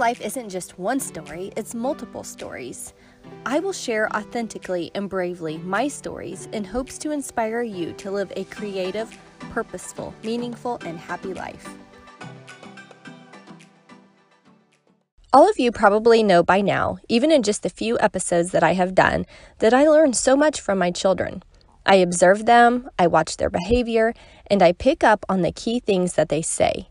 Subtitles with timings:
[0.00, 2.94] life isn't just one story, it's multiple stories.
[3.44, 8.32] I will share authentically and bravely my stories in hopes to inspire you to live
[8.34, 9.14] a creative,
[9.50, 11.68] purposeful, meaningful, and happy life.
[15.34, 18.72] All of you probably know by now, even in just the few episodes that I
[18.72, 19.26] have done,
[19.58, 21.42] that I learn so much from my children.
[21.84, 24.14] I observe them, I watch their behavior,
[24.46, 26.89] and I pick up on the key things that they say.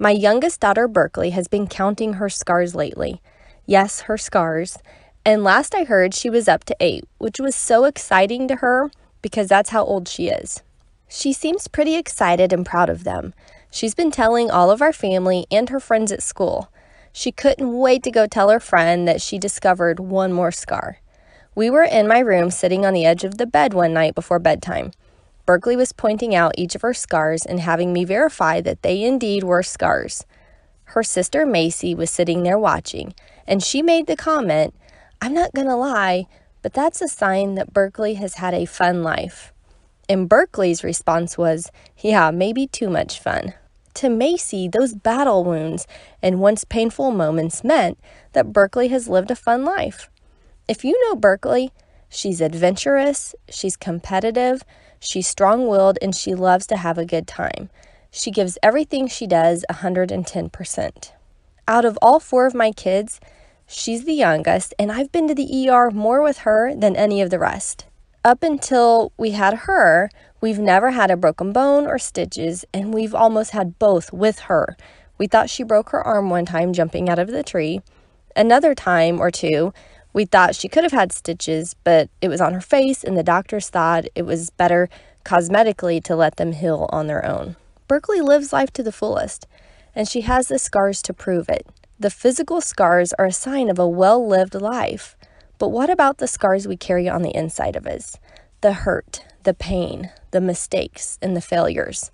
[0.00, 3.20] My youngest daughter, Berkeley, has been counting her scars lately.
[3.66, 4.78] Yes, her scars.
[5.24, 8.92] And last I heard, she was up to eight, which was so exciting to her
[9.22, 10.62] because that's how old she is.
[11.08, 13.34] She seems pretty excited and proud of them.
[13.72, 16.70] She's been telling all of our family and her friends at school.
[17.12, 20.98] She couldn't wait to go tell her friend that she discovered one more scar.
[21.56, 24.38] We were in my room sitting on the edge of the bed one night before
[24.38, 24.92] bedtime.
[25.48, 29.44] Berkeley was pointing out each of her scars and having me verify that they indeed
[29.44, 30.26] were scars.
[30.84, 33.14] Her sister Macy was sitting there watching,
[33.46, 34.74] and she made the comment,
[35.22, 36.26] I'm not to lie,
[36.60, 39.54] but that's a sign that Berkeley has had a fun life.
[40.06, 43.54] And Berkeley's response was, Yeah, maybe too much fun.
[43.94, 45.86] To Macy, those battle wounds
[46.22, 47.98] and once painful moments meant
[48.34, 50.10] that Berkeley has lived a fun life.
[50.68, 51.72] If you know Berkeley,
[52.10, 54.62] she's adventurous, she's competitive,
[55.00, 57.70] she's strong willed, and she loves to have a good time.
[58.10, 61.12] She gives everything she does 110%.
[61.66, 63.20] Out of all four of my kids,
[63.66, 67.30] she's the youngest, and I've been to the ER more with her than any of
[67.30, 67.84] the rest.
[68.24, 70.10] Up until we had her,
[70.40, 74.76] we've never had a broken bone or stitches, and we've almost had both with her.
[75.18, 77.80] We thought she broke her arm one time jumping out of the tree.
[78.34, 79.72] Another time or two,
[80.12, 83.22] we thought she could have had stitches, but it was on her face, and the
[83.22, 84.88] doctors thought it was better
[85.24, 87.56] cosmetically to let them heal on their own.
[87.86, 89.46] Berkeley lives life to the fullest,
[89.94, 91.66] and she has the scars to prove it.
[91.98, 95.16] The physical scars are a sign of a well lived life.
[95.58, 98.16] But what about the scars we carry on the inside of us?
[98.60, 102.12] The hurt, the pain, the mistakes, and the failures.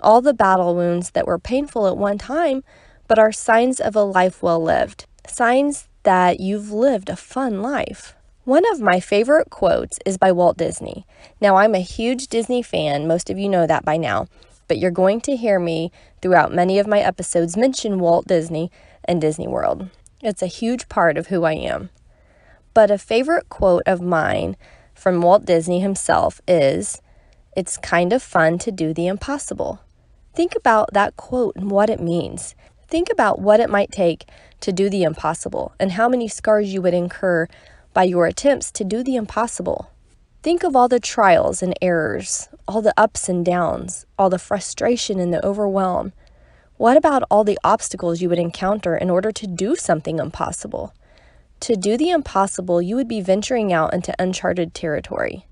[0.00, 2.64] All the battle wounds that were painful at one time,
[3.06, 5.06] but are signs of a life well lived.
[5.26, 8.14] Signs that you've lived a fun life.
[8.44, 11.06] One of my favorite quotes is by Walt Disney.
[11.40, 14.26] Now, I'm a huge Disney fan, most of you know that by now,
[14.68, 18.70] but you're going to hear me throughout many of my episodes mention Walt Disney
[19.04, 19.88] and Disney World.
[20.20, 21.90] It's a huge part of who I am.
[22.74, 24.56] But a favorite quote of mine
[24.94, 27.00] from Walt Disney himself is
[27.56, 29.80] It's kind of fun to do the impossible.
[30.34, 32.54] Think about that quote and what it means.
[32.94, 34.28] Think about what it might take
[34.60, 37.48] to do the impossible and how many scars you would incur
[37.92, 39.90] by your attempts to do the impossible.
[40.44, 45.18] Think of all the trials and errors, all the ups and downs, all the frustration
[45.18, 46.12] and the overwhelm.
[46.76, 50.94] What about all the obstacles you would encounter in order to do something impossible?
[51.62, 55.46] To do the impossible, you would be venturing out into uncharted territory.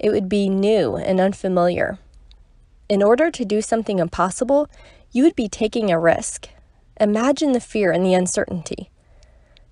[0.00, 2.00] It would be new and unfamiliar.
[2.88, 4.68] In order to do something impossible,
[5.12, 6.48] you would be taking a risk.
[7.00, 8.90] Imagine the fear and the uncertainty.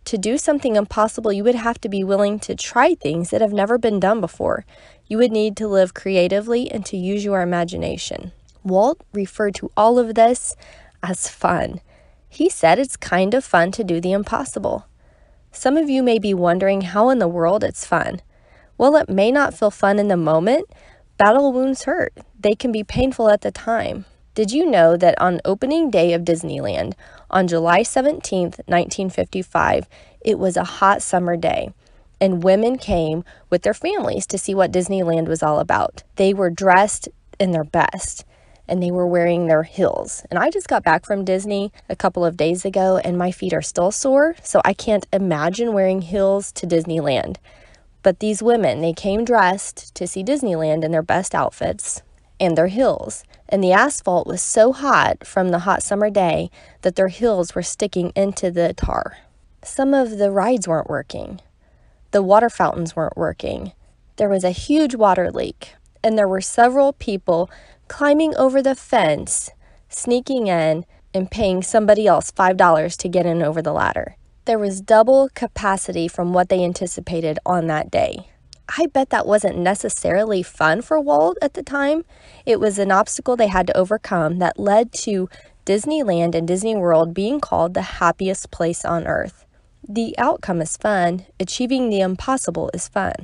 [0.07, 3.53] To do something impossible, you would have to be willing to try things that have
[3.53, 4.65] never been done before.
[5.07, 8.33] You would need to live creatively and to use your imagination.
[8.65, 10.57] Walt referred to all of this
[11.03, 11.81] as fun.
[12.29, 14.87] He said it's kind of fun to do the impossible.
[15.53, 18.23] Some of you may be wondering how in the world it's fun.
[18.79, 20.69] Well, it may not feel fun in the moment.
[21.19, 24.07] Battle wounds hurt, they can be painful at the time.
[24.35, 26.95] Did you know that on opening day of Disneyland,
[27.31, 29.87] on July 17, 1955,
[30.23, 31.75] it was a hot summer day,
[32.19, 36.03] and women came with their families to see what Disneyland was all about?
[36.17, 38.25] They were dressed in their best
[38.67, 40.25] and they were wearing their heels.
[40.31, 43.53] And I just got back from Disney a couple of days ago and my feet
[43.53, 47.37] are still sore, so I can't imagine wearing heels to Disneyland.
[48.03, 52.03] But these women, they came dressed to see Disneyland in their best outfits
[52.41, 53.25] and their heels.
[53.53, 57.63] And the asphalt was so hot from the hot summer day that their heels were
[57.63, 59.19] sticking into the tar.
[59.63, 61.39] Some of the rides weren't working.
[62.13, 63.73] The water fountains weren't working.
[64.17, 67.51] There was a huge water leak, and there were several people
[67.89, 69.51] climbing over the fence,
[69.91, 74.17] sneaking in, and paying somebody else $5 to get in over the ladder.
[74.47, 78.32] There was double capacity from what they anticipated on that day.
[78.69, 82.05] I bet that wasn't necessarily fun for Walt at the time.
[82.47, 85.29] It was an obstacle they had to overcome that led to
[85.67, 89.45] Disneyland and Disney World being called the happiest place on earth.
[89.89, 93.15] The outcome is fun, achieving the impossible is fun,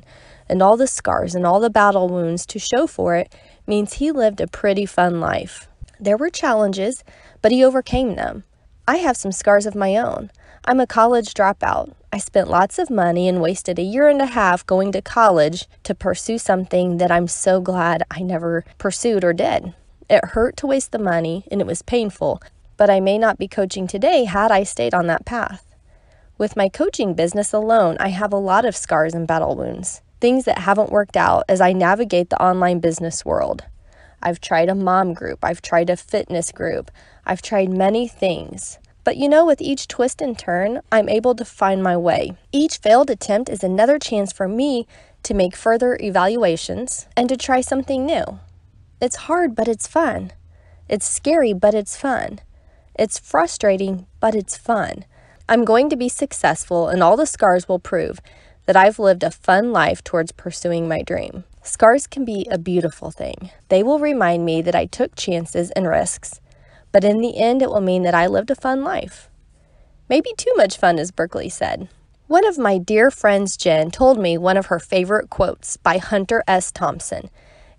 [0.49, 3.32] and all the scars and all the battle wounds to show for it
[3.67, 5.69] means he lived a pretty fun life.
[6.00, 7.05] There were challenges,
[7.43, 8.44] but he overcame them.
[8.88, 10.31] I have some scars of my own.
[10.64, 11.93] I'm a college dropout.
[12.11, 15.67] I spent lots of money and wasted a year and a half going to college
[15.82, 19.75] to pursue something that I'm so glad I never pursued or did.
[20.08, 22.40] It hurt to waste the money and it was painful,
[22.79, 25.67] but I may not be coaching today had I stayed on that path.
[26.38, 30.46] With my coaching business alone, I have a lot of scars and battle wounds, things
[30.46, 33.64] that haven't worked out as I navigate the online business world.
[34.23, 36.90] I've tried a mom group, I've tried a fitness group,
[37.29, 38.79] I've tried many things.
[39.05, 42.33] But you know, with each twist and turn, I'm able to find my way.
[42.53, 44.87] Each failed attempt is another chance for me
[45.25, 48.41] to make further evaluations and to try something new.
[48.99, 50.33] It's hard, but it's fun.
[50.89, 52.41] It's scary, but it's fun.
[52.99, 55.05] It's frustrating, but it's fun.
[55.51, 58.21] I'm going to be successful, and all the scars will prove
[58.65, 61.45] that I've lived a fun life towards pursuing my dream.
[61.63, 63.51] Scars can be a beautiful thing.
[63.69, 66.41] They will remind me that I took chances and risks
[66.93, 69.29] but in the end, it will mean that I lived a fun life.
[70.08, 71.88] Maybe too much fun, as Berkeley said.
[72.29, 76.44] One of my dear friends, Jen, told me one of her favorite quotes by Hunter
[76.46, 76.70] S.
[76.70, 77.31] Thompson.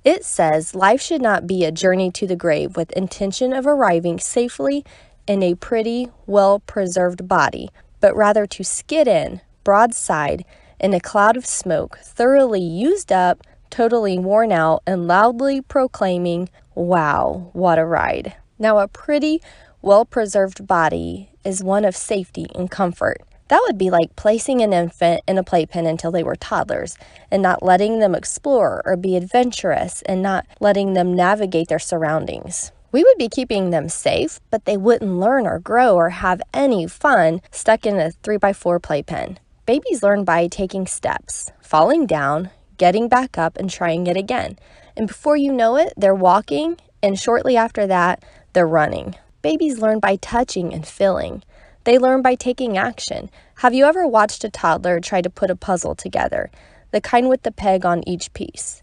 [0.03, 4.19] It says, Life should not be a journey to the grave with intention of arriving
[4.19, 4.85] safely
[5.27, 7.69] in a pretty, well preserved body,
[8.00, 10.45] but rather to skid in, broadside,
[10.79, 17.50] in a cloud of smoke, thoroughly used up, totally worn out, and loudly proclaiming, Wow,
[17.53, 18.35] what a ride!
[18.59, 19.41] Now, a pretty,
[19.81, 23.21] well preserved body is one of safety and comfort.
[23.47, 26.97] That would be like placing an infant in a playpen until they were toddlers
[27.31, 32.71] and not letting them explore or be adventurous and not letting them navigate their surroundings.
[32.91, 36.85] We would be keeping them safe, but they wouldn't learn or grow or have any
[36.88, 39.39] fun stuck in a 3x4 playpen.
[39.65, 44.57] Babies learn by taking steps, falling down, getting back up, and trying it again.
[44.97, 48.23] And before you know it, they're walking, and shortly after that,
[48.54, 49.16] they're running.
[49.42, 51.44] Babies learn by touching and feeling.
[51.84, 53.30] They learn by taking action.
[53.56, 56.51] Have you ever watched a toddler try to put a puzzle together?
[56.92, 58.81] The kind with the peg on each piece.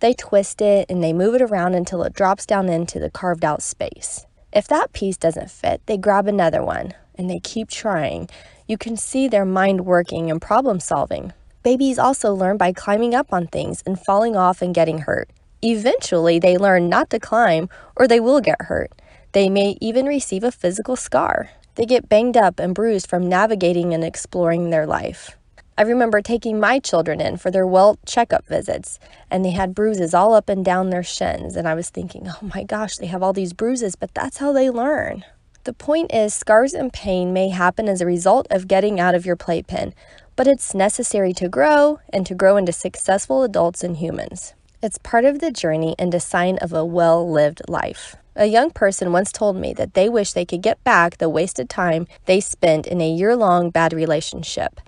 [0.00, 3.44] They twist it and they move it around until it drops down into the carved
[3.44, 4.26] out space.
[4.52, 8.28] If that piece doesn't fit, they grab another one and they keep trying.
[8.66, 11.32] You can see their mind working and problem solving.
[11.62, 15.28] Babies also learn by climbing up on things and falling off and getting hurt.
[15.62, 18.92] Eventually, they learn not to climb or they will get hurt.
[19.32, 21.50] They may even receive a physical scar.
[21.74, 25.36] They get banged up and bruised from navigating and exploring their life.
[25.76, 28.98] I remember taking my children in for their well checkup visits,
[29.30, 31.54] and they had bruises all up and down their shins.
[31.54, 34.52] And I was thinking, oh my gosh, they have all these bruises, but that's how
[34.52, 35.24] they learn.
[35.64, 39.26] The point is, scars and pain may happen as a result of getting out of
[39.26, 39.94] your playpen,
[40.34, 44.54] but it's necessary to grow and to grow into successful adults and humans.
[44.82, 48.16] It's part of the journey and a sign of a well lived life.
[48.38, 51.68] A young person once told me that they wish they could get back the wasted
[51.68, 54.80] time they spent in a year long bad relationship.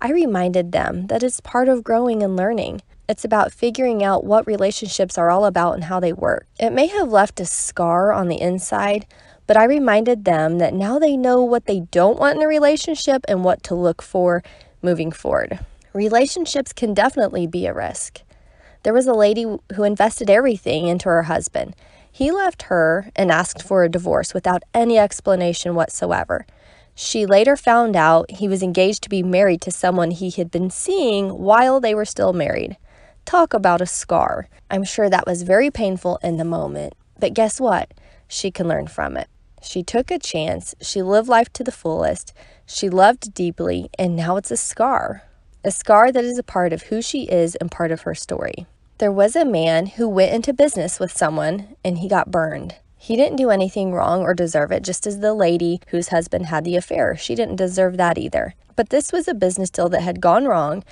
[0.00, 2.80] I reminded them that it's part of growing and learning.
[3.06, 6.46] It's about figuring out what relationships are all about and how they work.
[6.58, 9.04] It may have left a scar on the inside,
[9.46, 13.26] but I reminded them that now they know what they don't want in a relationship
[13.28, 14.42] and what to look for
[14.80, 15.58] moving forward.
[15.92, 18.22] Relationships can definitely be a risk.
[18.82, 19.42] There was a lady
[19.74, 21.76] who invested everything into her husband.
[22.16, 26.46] He left her and asked for a divorce without any explanation whatsoever.
[26.94, 30.70] She later found out he was engaged to be married to someone he had been
[30.70, 32.76] seeing while they were still married.
[33.24, 34.48] Talk about a scar.
[34.70, 37.92] I'm sure that was very painful in the moment, but guess what?
[38.28, 39.26] She can learn from it.
[39.60, 42.32] She took a chance, she lived life to the fullest,
[42.64, 45.24] she loved deeply, and now it's a scar.
[45.64, 48.66] A scar that is a part of who she is and part of her story.
[48.98, 52.76] There was a man who went into business with someone and he got burned.
[52.96, 56.64] He didn't do anything wrong or deserve it, just as the lady whose husband had
[56.64, 57.16] the affair.
[57.16, 58.54] She didn't deserve that either.
[58.76, 60.84] But this was a business deal that had gone wrong,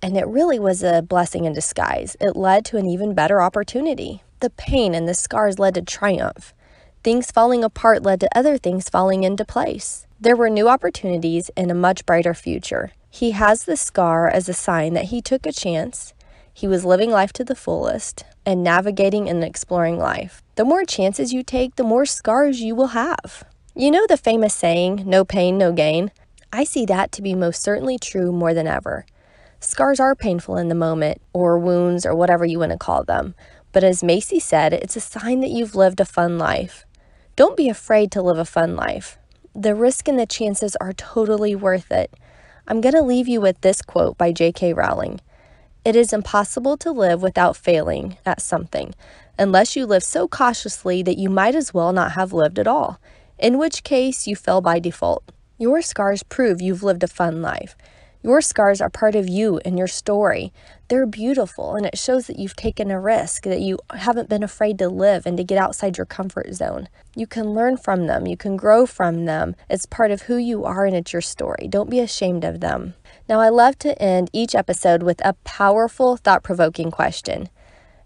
[0.00, 2.16] and it really was a blessing in disguise.
[2.20, 4.22] It led to an even better opportunity.
[4.38, 6.54] The pain and the scars led to triumph.
[7.02, 10.06] Things falling apart led to other things falling into place.
[10.20, 12.92] There were new opportunities and a much brighter future.
[13.10, 16.14] He has the scar as a sign that he took a chance
[16.58, 20.42] he was living life to the fullest and navigating and exploring life.
[20.56, 23.44] The more chances you take, the more scars you will have.
[23.76, 26.10] You know the famous saying, no pain, no gain?
[26.52, 29.06] I see that to be most certainly true more than ever.
[29.60, 33.36] Scars are painful in the moment, or wounds, or whatever you want to call them.
[33.70, 36.84] But as Macy said, it's a sign that you've lived a fun life.
[37.36, 39.16] Don't be afraid to live a fun life.
[39.54, 42.12] The risk and the chances are totally worth it.
[42.66, 44.72] I'm going to leave you with this quote by J.K.
[44.72, 45.20] Rowling
[45.84, 48.94] it is impossible to live without failing at something,
[49.38, 52.98] unless you live so cautiously that you might as well not have lived at all.
[53.38, 55.22] in which case you fell by default.
[55.58, 57.76] Your scars prove you've lived a fun life.
[58.20, 60.52] Your scars are part of you and your story.
[60.88, 64.78] They're beautiful, and it shows that you've taken a risk, that you haven't been afraid
[64.78, 66.88] to live and to get outside your comfort zone.
[67.14, 69.54] You can learn from them, you can grow from them.
[69.70, 71.68] It's part of who you are, and it's your story.
[71.68, 72.94] Don't be ashamed of them.
[73.28, 77.50] Now, I love to end each episode with a powerful, thought provoking question.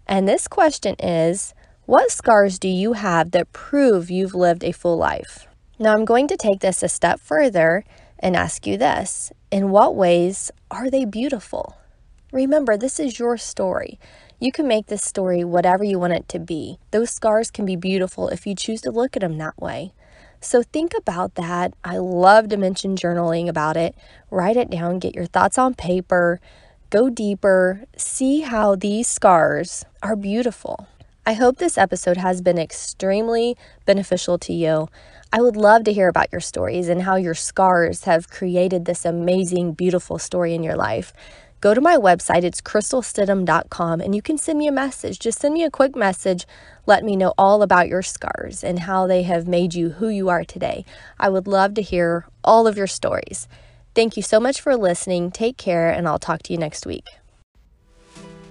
[0.05, 1.53] And this question is
[1.85, 5.47] What scars do you have that prove you've lived a full life?
[5.79, 7.85] Now, I'm going to take this a step further
[8.19, 11.77] and ask you this In what ways are they beautiful?
[12.33, 13.99] Remember, this is your story.
[14.41, 16.79] You can make this story whatever you want it to be.
[16.91, 19.93] Those scars can be beautiful if you choose to look at them that way.
[20.43, 21.73] So think about that.
[21.85, 23.95] I love to mention journaling about it.
[24.29, 26.41] Write it down, get your thoughts on paper,
[26.89, 30.87] go deeper, see how these scars are beautiful.
[31.25, 34.89] I hope this episode has been extremely beneficial to you.
[35.31, 39.05] I would love to hear about your stories and how your scars have created this
[39.05, 41.13] amazing, beautiful story in your life.
[41.63, 45.17] Go to my website, it's crystalstidham.com, and you can send me a message.
[45.17, 46.45] Just send me a quick message.
[46.85, 50.27] Let me know all about your scars and how they have made you who you
[50.27, 50.83] are today.
[51.17, 53.47] I would love to hear all of your stories.
[53.95, 55.31] Thank you so much for listening.
[55.31, 57.07] Take care, and I'll talk to you next week.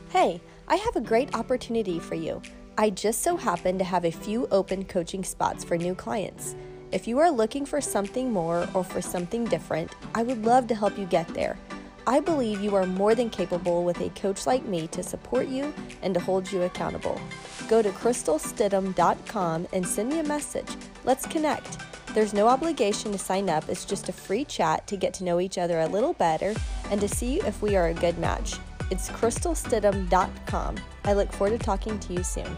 [0.09, 2.41] Hey, I have a great opportunity for you.
[2.79, 6.57] I just so happen to have a few open coaching spots for new clients.
[6.93, 10.75] If you are looking for something more or for something different, I would love to
[10.75, 11.59] help you get there.
[12.07, 15.73] I believe you are more than capable with a coach like me to support you
[16.03, 17.21] and to hold you accountable.
[17.69, 20.69] Go to crystalstidham.com and send me a message.
[21.05, 21.79] Let's connect.
[22.15, 25.41] There's no obligation to sign up, it's just a free chat to get to know
[25.41, 26.55] each other a little better
[26.91, 28.57] and to see if we are a good match.
[28.91, 30.77] It's crystalstidham.com.
[31.05, 32.57] I look forward to talking to you soon.